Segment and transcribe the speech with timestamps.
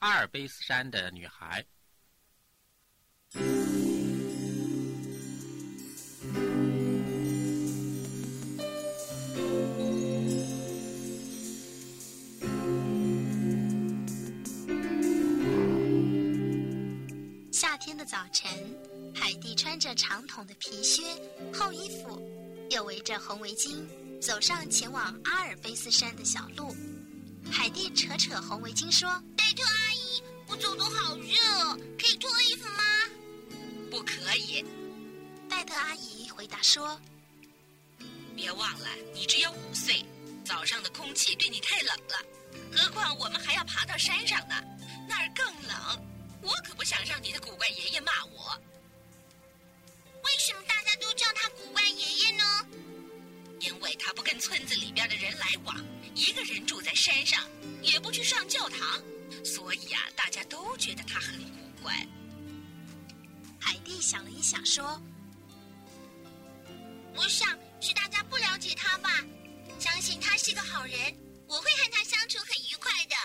[0.00, 1.62] 阿尔卑斯山的女孩。
[17.52, 18.50] 夏天的早晨，
[19.14, 21.02] 海蒂穿着长筒的皮靴、
[21.52, 22.18] 厚衣服，
[22.70, 23.84] 又围着红围巾，
[24.18, 26.74] 走上前往阿尔卑斯山的小路。
[27.52, 29.62] 海蒂扯扯红围巾说：“戴特
[30.60, 32.84] 走的好热，可以脱衣服吗
[33.90, 34.64] ？”“不可以。”
[35.48, 37.00] 戴特阿姨回答说
[38.36, 40.04] ：“别忘了，你只有五岁，
[40.44, 42.24] 早上的空气对你太冷了。
[42.72, 44.54] 何况我们还要爬到山上呢，
[45.08, 46.06] 那儿更冷。”
[46.42, 48.58] 我可不想让你的古怪爷爷骂我。
[50.24, 52.44] 为什么大家都叫他古怪爷爷呢？
[53.60, 55.76] 因为他不跟村子里边的人来往，
[56.14, 57.46] 一个人住在山上，
[57.82, 59.02] 也不去上教堂，
[59.44, 61.94] 所以啊，大家都觉得他很古怪。
[63.60, 65.00] 海蒂想了一想，说
[67.14, 67.48] ：“我想
[67.80, 69.10] 是大家不了解他吧。
[69.78, 73.16] 相信他是个好人，我会和他相处很愉快的。”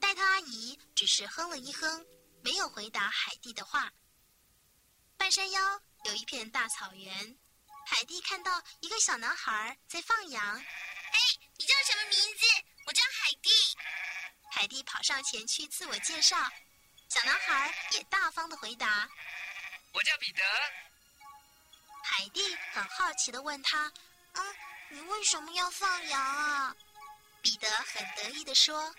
[0.00, 2.04] 戴特阿姨只是哼了一哼。
[2.42, 3.90] 没有回答海蒂的话。
[5.16, 7.38] 半山腰有一片大草原，
[7.86, 10.56] 海蒂看到一个小男孩在放羊。
[10.56, 11.18] 哎，
[11.56, 12.44] 你叫什么名字？
[12.84, 13.48] 我叫海蒂。
[14.54, 16.36] 海蒂跑上前去自我介绍，
[17.08, 19.08] 小男孩也大方的回答
[19.92, 20.42] ：“我叫彼得。”
[22.04, 23.92] 海蒂很好奇的问他
[24.34, 24.56] ：“嗯，
[24.90, 26.74] 你为什么要放羊啊？”
[27.42, 28.94] 彼得很得意的说。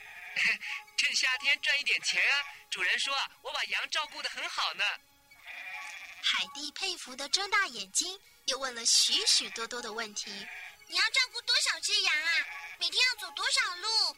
[0.98, 2.36] 趁夏天赚一点钱啊！
[2.70, 4.83] 主人说我把羊照顾的很好呢。
[6.22, 10.30] 海蒂佩服的睁大眼睛，又问了许许多多的问题。
[10.88, 12.30] 你要照顾多少只羊啊？
[12.78, 14.17] 每天要走多少路？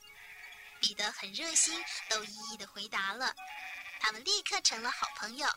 [0.80, 3.34] 彼得很热心，都一一的回答了。
[4.00, 5.48] 他们立刻成了好朋友。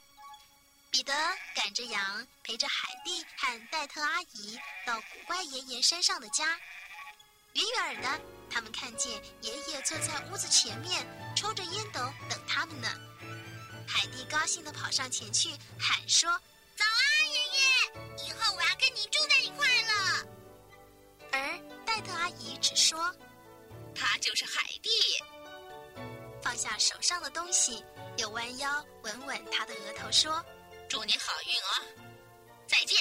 [0.90, 1.12] 彼得
[1.54, 6.58] 赶着羊，陪着海蒂和戴特阿姨到古怪爷爷山上的家。
[7.52, 9.12] 远远的，他们看见
[9.42, 11.06] 爷爷坐在屋子前面，
[11.36, 12.88] 抽着烟斗等他们呢。
[13.86, 16.30] 海蒂高兴地跑上前去喊说
[16.76, 18.26] ：“早啊，爷爷！
[18.26, 20.26] 以后我要跟你住在一块了。”
[21.32, 23.14] 而戴特阿姨只说
[24.00, 24.88] ：“他就是海蒂。”
[26.42, 27.84] 放下手上的东西，
[28.16, 30.42] 又弯腰吻吻他的额头，说
[30.88, 32.06] ：“祝你好运哦，
[32.66, 32.96] 再见。”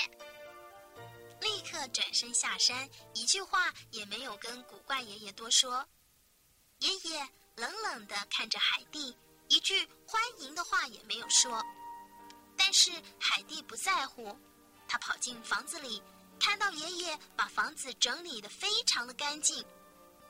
[1.39, 5.87] 立刻转身下山，一句话也没有跟古怪爷爷多说。
[6.79, 9.15] 爷爷冷冷的看着海蒂，
[9.47, 11.63] 一句欢迎的话也没有说。
[12.57, 14.37] 但是海蒂不在乎，
[14.85, 16.03] 他跑进房子里，
[16.41, 19.65] 看到爷爷把房子整理的非常的干净，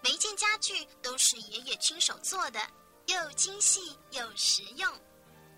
[0.01, 2.59] 每一件家具都是爷爷亲手做的，
[3.07, 4.91] 又精细又实用。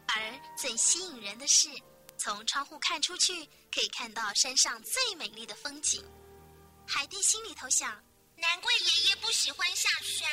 [0.08, 1.70] 而最吸引人的是。
[2.24, 6.06] 从窗户看出去，可以看到山上最美丽的风景。
[6.88, 7.90] 海蒂心里头想：
[8.36, 10.30] 难怪爷爷不喜欢下山。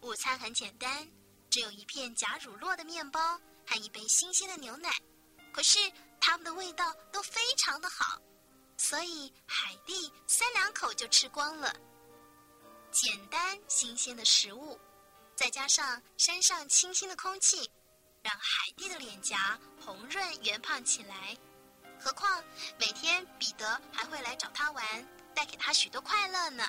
[0.00, 1.06] 午餐很简单，
[1.50, 4.90] 只有一片假乳酪的面包和一杯新鲜的牛奶。
[5.52, 5.78] 可是
[6.18, 8.18] 它们的味道都非常的好，
[8.78, 11.74] 所以海蒂三两口就吃光了。
[12.90, 14.78] 简单新鲜的食物，
[15.36, 17.70] 再加上山上清新的空气。
[18.22, 21.36] 让海蒂的脸颊红润圆胖起来，
[22.00, 22.42] 何况
[22.78, 26.64] 每天彼得还会来找他玩，带给他许多快乐呢。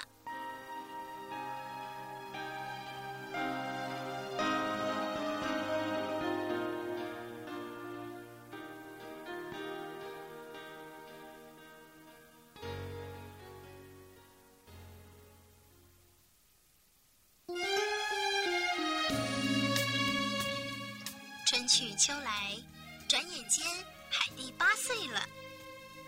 [24.70, 25.28] 八岁了。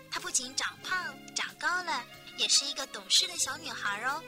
[0.08, 2.04] 她不仅长胖、长高了，
[2.38, 4.22] 也是一个懂事的小女孩哦。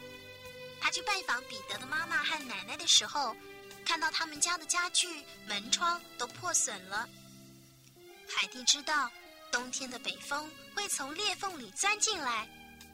[0.81, 3.37] 她去拜访彼得的妈妈和奶奶的时候，
[3.87, 7.09] 看到他们家的家具、门窗都破损了。
[8.29, 9.09] 海蒂知道，
[9.53, 12.49] 冬天的北风会从裂缝里钻进来，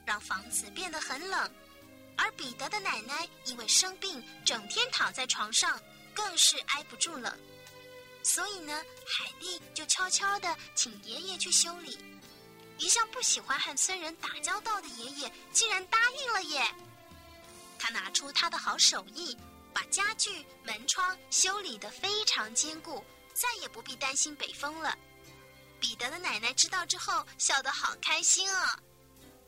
[0.05, 1.51] 让房子变得很冷。
[2.19, 5.81] 而彼得的奶奶因为生病，整天躺在床上，
[6.13, 7.35] 更是挨不住冷。
[8.23, 11.99] 所以呢，海蒂就悄悄的请爷爷去修理。
[12.79, 16.75] 一向不喜欢和村人打交道的爷爷竟然答应了耶！
[17.79, 19.37] 他拿出他的好手艺，
[19.75, 24.97] 把家具、门窗修理得非常坚固，再也不必担心北风了。
[25.79, 28.67] 彼得的奶奶知道之后，笑得好开心哦。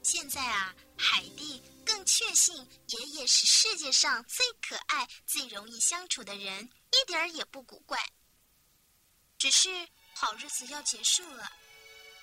[0.03, 2.57] 现在啊，海蒂更确信
[2.89, 7.99] 爷爷是世界上最可爱、最容易相处的人，一点儿也不古怪。
[9.43, 11.51] 只是好日子要结束了。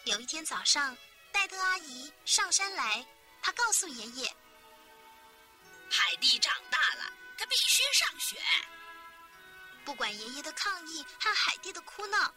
[0.05, 0.95] 有一天早上，
[1.33, 3.05] 戴德阿姨上山来，
[3.41, 4.33] 她告诉爷爷
[5.91, 8.41] ：“海蒂长大了，她必须上学。”
[9.83, 12.33] 不管爷爷的抗议和海蒂的哭闹，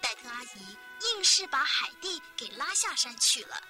[0.00, 0.78] 戴特阿姨
[1.10, 3.60] 硬是把海蒂给拉下山去了。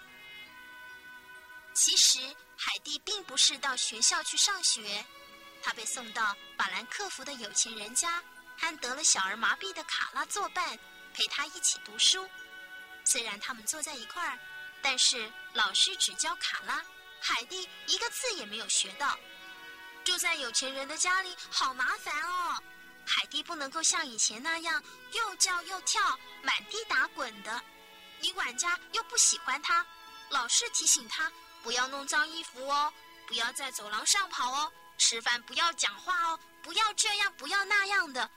[1.75, 2.19] 其实，
[2.55, 5.03] 海蒂并不是到学校去上学，
[5.63, 8.23] 她被送到法兰克福的有钱人家，
[8.59, 10.79] 和得了小儿麻痹的卡拉作伴，
[11.15, 12.29] 陪他一起读书。
[13.05, 14.39] 虽然他们坐在一块儿，
[14.83, 16.83] 但是老师只教卡拉，
[17.21, 19.19] 海蒂一个字也没有学到。
[20.05, 22.63] 住在有钱人的家里，好麻烦哦。
[23.07, 24.83] 海蒂不能够像以前那样
[25.13, 26.01] 又叫又跳、
[26.43, 27.63] 满地打滚的，
[28.21, 29.87] 女管家又不喜欢她，
[30.29, 31.31] 老是提醒她
[31.63, 32.93] 不要弄脏衣服哦，
[33.27, 38.31] 不要在走廊上跑哦，吃饭不要讲话哦，不要这样，不要那样的。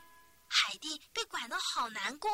[0.54, 2.30] 海蒂被管得好难过，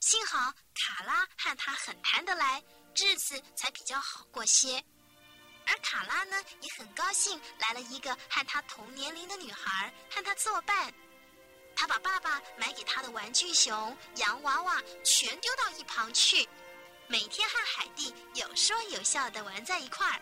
[0.00, 2.60] 幸好卡拉和他很谈得来，
[2.96, 4.84] 日子才比较好过些。
[5.68, 10.92] 而卡拉呢，也很高兴来了一个和他同年龄的女孩和他作伴。
[11.76, 16.48] 他把爸爸买给他的玩具熊、洋娃娃全丢到一旁去，
[17.06, 20.20] 每天和海蒂有说有笑的玩在一块儿。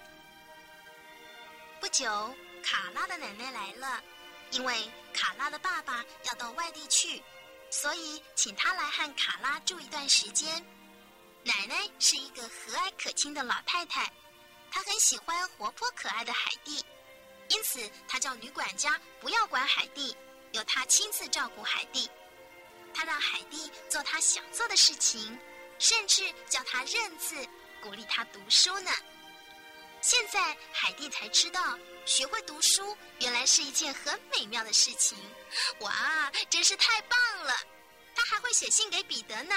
[1.81, 4.03] 不久，卡拉的奶奶来了，
[4.51, 7.23] 因为卡拉的爸爸要到外地去，
[7.71, 10.63] 所以请他来和卡拉住一段时间。
[11.45, 14.13] 奶奶是一个和蔼可亲的老太太，
[14.71, 16.85] 她很喜欢活泼可爱的海蒂，
[17.49, 20.15] 因此她叫女管家不要管海蒂。
[20.53, 22.09] 由她亲自照顾海蒂，
[22.95, 25.37] 她让海蒂做她想做的事情，
[25.81, 27.35] 甚至叫她认字，
[27.83, 28.91] 鼓励她读书呢。
[30.05, 35.17] 现在海蒂才知道，学会读书原来是一件很美妙的事情。
[35.81, 37.55] 哇，真是太棒了！
[38.15, 39.55] 他还会写信给彼得呢。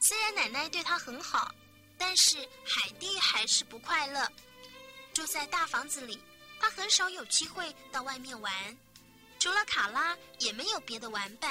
[0.00, 1.50] 虽然奶奶对他很好，
[1.96, 4.30] 但是海蒂还是不快乐。
[5.14, 6.20] 住在大房子里，
[6.60, 8.78] 他很少有机会到外面玩。
[9.38, 11.50] 除了卡拉，也没有别的玩伴。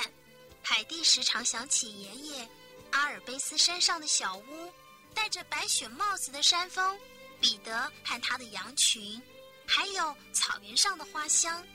[0.61, 2.47] 海蒂时常想起爷爷，
[2.91, 4.71] 阿尔卑斯山上的小屋，
[5.17, 6.95] 戴着白雪帽子的山峰，
[7.41, 9.19] 彼得和他的羊群，
[9.67, 11.65] 还有草原上的花香。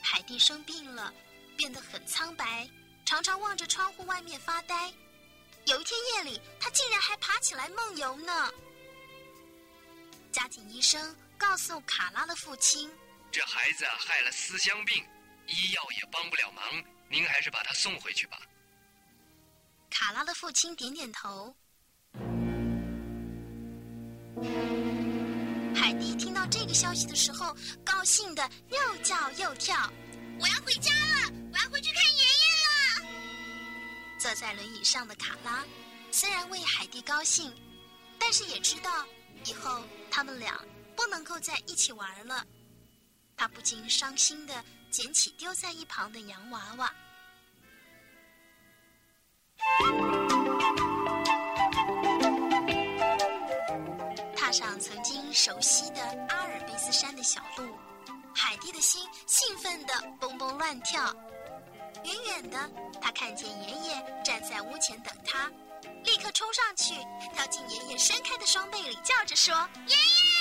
[0.00, 1.12] 海蒂生病了，
[1.56, 2.70] 变得很苍白，
[3.04, 4.94] 常常望着窗户外面发呆。
[5.66, 8.48] 有一天夜里，他竟然还爬起来梦游呢。
[10.30, 12.88] 家庭医生告诉卡拉的父亲
[13.32, 15.04] ：“这孩子害了思乡病。”
[15.48, 16.64] 医药也帮不了忙，
[17.10, 18.40] 您还是把他送回去吧。
[19.90, 21.54] 卡拉的父亲点点头。
[26.42, 29.76] 到这个消息的时候，高兴的又叫又跳。
[30.40, 33.08] 我要回家了，我要回去看爷爷了。
[34.18, 35.64] 坐在轮椅上的卡拉，
[36.10, 37.54] 虽然为海蒂高兴，
[38.18, 39.06] 但是也知道
[39.44, 40.60] 以后他们俩
[40.96, 42.44] 不能够在一起玩了。
[43.36, 44.64] 他不禁伤心的。
[44.90, 46.94] 捡起丢在一旁的洋娃娃，
[55.32, 57.74] 熟悉的阿尔卑斯山的小路，
[58.34, 61.14] 海蒂的心兴奋的蹦蹦乱跳。
[62.04, 62.70] 远远的，
[63.00, 65.50] 他看见爷爷站在屋前等他，
[66.04, 66.94] 立刻冲上去，
[67.34, 69.54] 跳进爷爷伸开的双臂里，叫着说
[69.86, 70.31] ：“爷爷，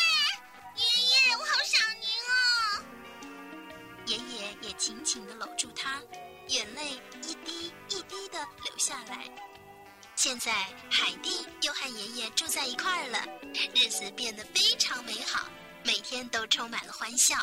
[10.44, 10.52] 在
[10.90, 13.20] 海蒂又和爷爷住在一块儿了，
[13.76, 15.48] 日子变得非常美好，
[15.84, 17.36] 每天都充满了欢笑。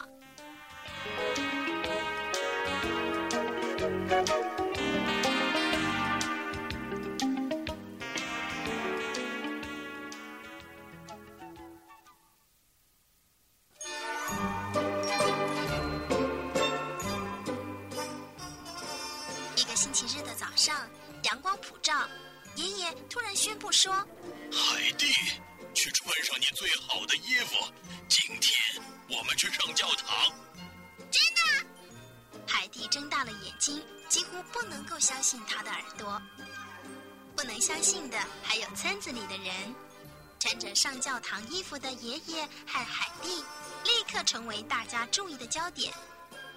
[19.55, 20.75] 一个星期日的早上，
[21.23, 21.95] 阳光普照
[22.59, 23.93] 爷爷突然宣布说
[24.51, 25.07] ：“海蒂，
[25.75, 27.55] 去穿上你最好的衣服，
[28.09, 30.09] 今天我们去上教堂。”
[31.09, 32.43] 真的？
[32.49, 36.21] 海蒂睁大了眼睛，几乎不能够相信他的耳朵。
[37.37, 39.55] 不能相信的还有村子里的人，
[40.41, 43.29] 穿着上教堂衣服的爷爷和海蒂，
[43.85, 45.95] 立刻成为大家注意的焦点。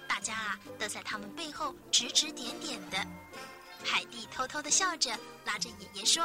[0.08, 3.06] 大家啊，都在他们背后指指点点的。
[3.84, 5.10] 海蒂偷偷的笑着，
[5.44, 6.22] 拉着爷爷说：“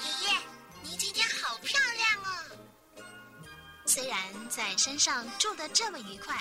[0.00, 0.38] 爷爷，
[0.82, 3.04] 您今天好漂亮哦！”
[3.86, 6.34] 虽然在山上住得这么愉快，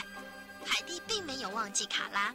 [0.66, 2.34] 海蒂并没有忘记卡拉。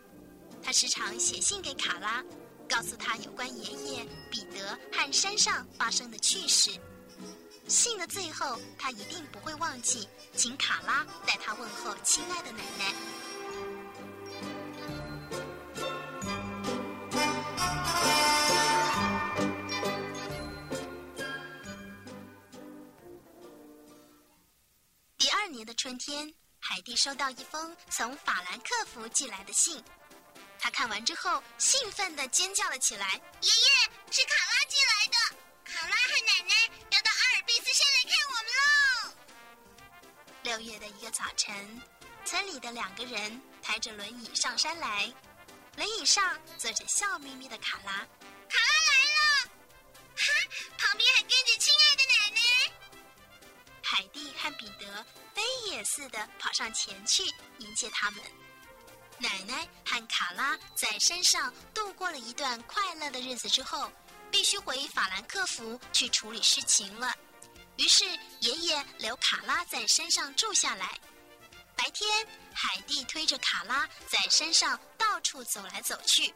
[0.62, 2.22] 他时常写信给卡拉，
[2.68, 6.70] 告诉他有关爷爷彼得和山上发生的趣事。
[7.66, 12.94] 信的最后，他一定不会忘记请卡拉代他问候亲爱的奶奶。
[26.88, 29.84] 海蒂收到一封从法兰克福寄来的信。
[30.58, 35.36] 他看完之后，兴奋地尖叫了起来：“爷爷，是卡拉寄来的！
[35.70, 36.54] 卡拉和奶奶
[36.90, 39.14] 要到阿尔卑斯山来看我们喽！”
[40.44, 41.82] 六月的一个早晨，
[42.24, 45.12] 村里的两个人抬着轮椅上山来，
[45.76, 48.06] 轮椅上坐着笑眯眯的卡拉。
[54.88, 55.04] 和
[55.34, 57.22] 飞也似的跑上前去
[57.58, 58.20] 迎接他们。
[59.18, 63.90] 奶奶和卡拉在山上度过了一段快乐的日子之后，
[64.30, 67.12] 必须回法兰克福去处理事情了。
[67.76, 68.04] 于是
[68.40, 70.98] 爷爷留卡拉在山上住下来。
[71.76, 76.34] 白天，海蒂推着卡拉在山上到处走来走去，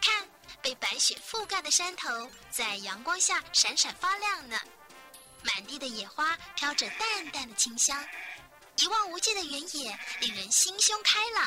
[0.00, 0.28] 看
[0.60, 4.58] 被白雪覆盖的山头在阳光下闪闪发亮呢。
[5.44, 8.02] 满地的野花飘着淡淡的清香，
[8.78, 11.46] 一望无际的原野令人心胸开朗。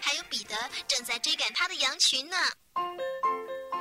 [0.00, 0.56] 还有彼得
[0.88, 2.36] 正在追赶他的羊群呢。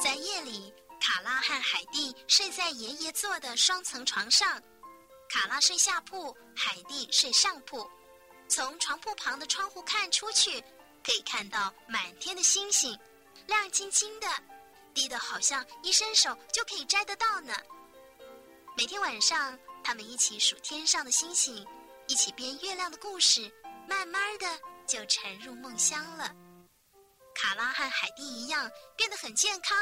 [0.02, 4.62] 在夜里，卡拉和海蒂睡在爷爷做的双层床上，
[5.30, 7.90] 卡拉睡下铺，海蒂睡上铺。
[8.48, 10.60] 从床铺旁的窗户看出去，
[11.04, 12.98] 可以看到满天的星星，
[13.48, 14.28] 亮晶晶的，
[14.94, 17.54] 低得好像一伸手就可以摘得到呢。
[18.80, 21.68] 每天晚上，他们一起数天上的星星，
[22.08, 23.52] 一起编月亮的故事，
[23.86, 24.48] 慢慢的。
[24.88, 26.34] 就沉入梦乡了。
[27.36, 29.78] 卡拉和海蒂一样，变得很健康，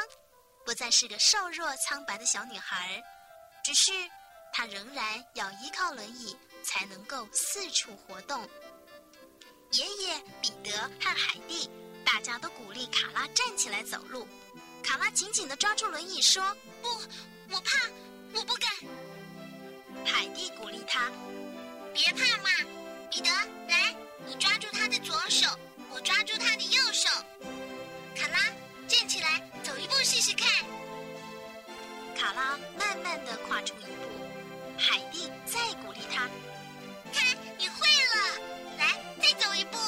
[0.66, 3.00] 不再是个瘦弱苍白的小女孩。
[3.62, 3.92] 只是
[4.52, 8.50] 她仍然要依靠轮椅才能够四处活动。
[9.74, 11.70] 爷爷、彼得和海蒂，
[12.04, 14.26] 大家都鼓励卡拉站起来走路。
[14.82, 16.42] 卡拉紧紧的抓住轮椅说
[16.82, 16.88] ：“不，
[17.52, 17.88] 我怕，
[18.32, 18.70] 我不敢。”
[20.04, 21.10] 海蒂鼓励他
[21.94, 22.48] ：“别怕嘛，
[23.10, 23.30] 彼得，
[23.68, 23.94] 来。”
[24.26, 25.46] 你抓住他的左手，
[25.90, 27.08] 我抓住他的右手。
[28.14, 28.38] 卡拉，
[28.86, 30.46] 站起来，走一步试试看。
[32.14, 34.10] 卡拉慢慢的跨出一步，
[34.76, 36.28] 海蒂再鼓励他
[37.14, 38.40] ：“看，你会了，
[38.76, 39.78] 来，再走一步。”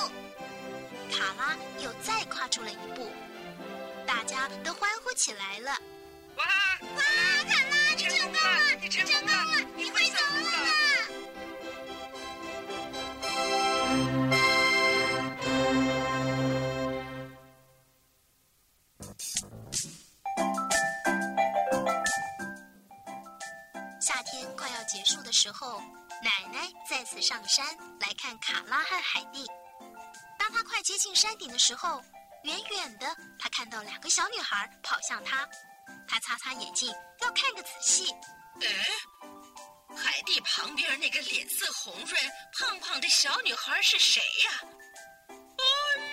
[1.12, 3.10] 卡拉又再跨出了一步，
[4.06, 5.70] 大家都欢呼起来了。
[6.36, 6.44] 哇
[6.96, 7.02] 哇，
[7.50, 7.69] 卡拉，
[8.90, 10.50] 成功了，你快走吧！
[24.00, 25.30] 夏天快要结束的。
[25.32, 25.80] 时候，
[26.22, 27.64] 奶奶再次上山
[28.00, 29.46] 来看卡拉和海蒂。
[30.36, 32.02] 当他快接近山顶的时候，
[32.42, 33.06] 远远的
[33.38, 35.48] 他看到两个小女孩跑向他。
[36.08, 38.12] 他擦擦眼镜，要看个仔细。
[38.62, 38.68] 哎，
[39.96, 42.14] 海蒂旁边那个脸色红润、
[42.58, 44.60] 胖胖的小女孩是谁呀？
[45.28, 45.34] 哎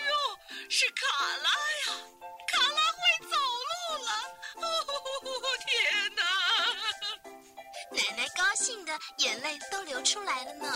[0.07, 1.01] 呦，是卡
[1.37, 1.87] 拉呀！
[2.47, 2.99] 卡拉会
[3.29, 3.35] 走
[3.67, 3.71] 路
[4.03, 4.11] 了！
[4.55, 4.65] 哦，
[5.65, 6.23] 天哪！
[7.91, 10.67] 奶奶高兴的眼泪都流出来了呢。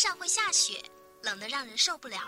[0.00, 0.82] 上会下雪，
[1.22, 2.26] 冷得让人受不了。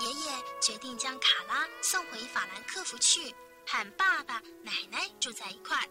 [0.00, 3.34] 爷爷决定将卡拉送回法兰克福去。
[3.68, 5.84] 和爸爸、奶奶住在一块儿。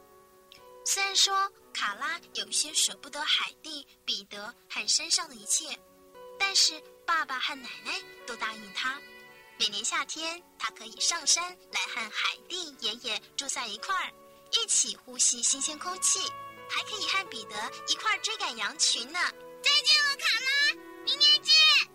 [0.85, 5.77] 虽然说卡拉有一些舍不得海蒂、彼得和山上的一切，
[6.39, 9.00] 但是爸爸和奶奶都答应他，
[9.59, 14.12] 每年夏天他可以上山来和海蒂爷爷住在一块儿，
[14.53, 16.19] 一起呼吸新鲜空气，
[16.69, 19.19] 还可以和彼得一块追赶羊群呢。
[19.62, 20.15] 再见了。
[20.15, 21.94] 卡拉明年见。